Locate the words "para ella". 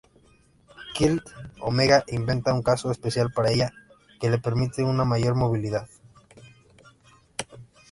3.31-3.71